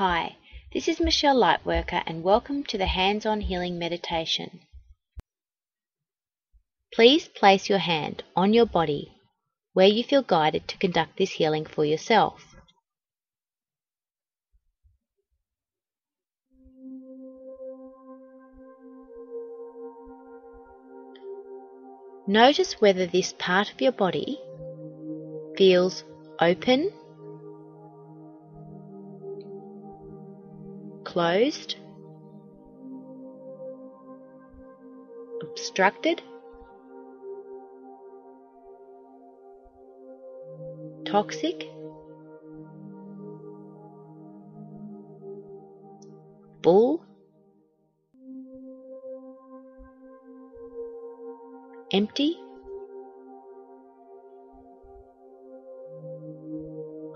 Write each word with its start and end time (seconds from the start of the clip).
Hi, 0.00 0.36
this 0.72 0.88
is 0.88 0.98
Michelle 0.98 1.36
Lightworker 1.36 2.02
and 2.06 2.22
welcome 2.22 2.64
to 2.64 2.78
the 2.78 2.86
Hands 2.86 3.26
On 3.26 3.42
Healing 3.42 3.78
Meditation. 3.78 4.60
Please 6.90 7.28
place 7.28 7.68
your 7.68 7.80
hand 7.80 8.22
on 8.34 8.54
your 8.54 8.64
body 8.64 9.12
where 9.74 9.86
you 9.86 10.02
feel 10.02 10.22
guided 10.22 10.66
to 10.68 10.78
conduct 10.78 11.18
this 11.18 11.32
healing 11.32 11.66
for 11.66 11.84
yourself. 11.84 12.42
Notice 22.26 22.80
whether 22.80 23.06
this 23.06 23.34
part 23.38 23.70
of 23.70 23.82
your 23.82 23.92
body 23.92 24.40
feels 25.58 26.04
open, 26.40 26.90
closed, 31.10 31.74
obstructed, 35.42 36.22
toxic, 41.04 41.68
full, 46.62 47.04
empty, 51.92 52.38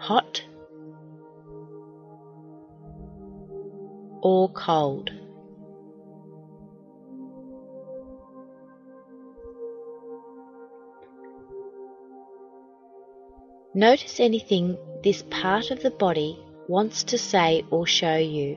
hot, 0.00 0.42
or 4.24 4.48
cold. 4.48 5.10
Notice 13.74 14.20
anything 14.20 14.78
this 15.02 15.22
part 15.30 15.70
of 15.70 15.82
the 15.82 15.90
body 15.90 16.38
wants 16.68 17.04
to 17.04 17.18
say 17.18 17.64
or 17.70 17.86
show 17.86 18.16
you. 18.16 18.56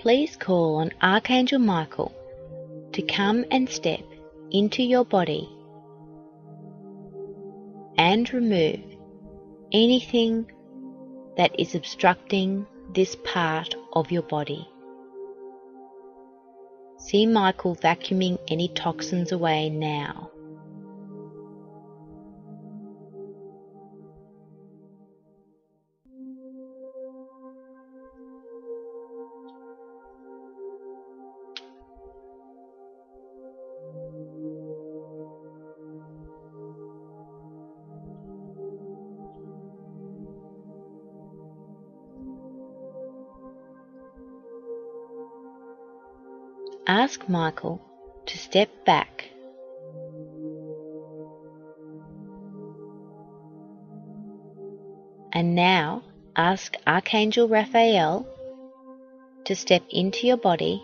Please 0.00 0.34
call 0.34 0.76
on 0.76 0.92
Archangel 1.02 1.58
Michael 1.58 2.10
to 2.94 3.02
come 3.02 3.44
and 3.50 3.68
step 3.68 4.00
into 4.50 4.82
your 4.82 5.04
body 5.04 5.46
and 7.98 8.32
remove 8.32 8.80
anything 9.72 10.50
that 11.36 11.50
is 11.60 11.74
obstructing 11.74 12.66
this 12.94 13.14
part 13.24 13.74
of 13.92 14.10
your 14.10 14.22
body. 14.22 14.66
See 16.96 17.26
Michael 17.26 17.76
vacuuming 17.76 18.38
any 18.48 18.68
toxins 18.68 19.32
away 19.32 19.68
now. 19.68 20.30
Ask 46.90 47.28
Michael 47.28 47.80
to 48.26 48.36
step 48.36 48.68
back. 48.84 49.30
And 55.32 55.54
now 55.54 56.02
ask 56.34 56.74
Archangel 56.88 57.46
Raphael 57.46 58.26
to 59.44 59.54
step 59.54 59.84
into 59.88 60.26
your 60.26 60.36
body 60.36 60.82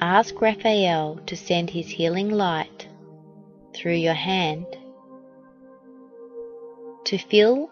Ask 0.00 0.40
Raphael 0.40 1.20
to 1.26 1.36
send 1.36 1.70
his 1.70 1.86
healing 1.86 2.30
light 2.30 2.88
through 3.72 4.02
your 4.02 4.14
hand 4.14 4.66
to 7.04 7.18
fill 7.18 7.70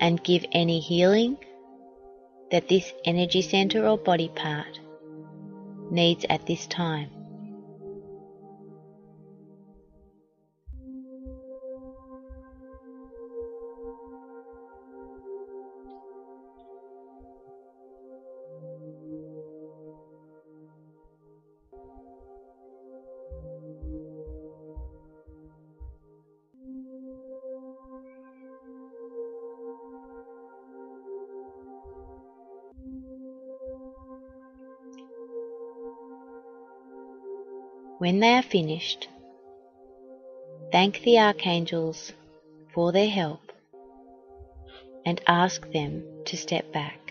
and 0.00 0.22
give 0.24 0.44
any 0.52 0.80
healing 0.80 1.36
that 2.50 2.68
this 2.68 2.92
energy 3.04 3.42
center 3.42 3.86
or 3.86 3.98
body 3.98 4.28
part 4.34 4.80
needs 5.90 6.24
at 6.28 6.46
this 6.46 6.66
time. 6.66 7.10
When 38.00 38.20
they 38.20 38.32
are 38.32 38.42
finished, 38.42 39.10
thank 40.72 41.02
the 41.02 41.18
archangels 41.18 42.14
for 42.72 42.92
their 42.92 43.10
help 43.10 43.52
and 45.04 45.20
ask 45.26 45.70
them 45.70 46.02
to 46.24 46.34
step 46.38 46.72
back. 46.72 47.09